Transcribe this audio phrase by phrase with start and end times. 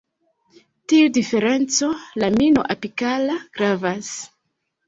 [0.93, 1.91] Tiu diferenco
[2.23, 4.13] lamino-apikala gravas.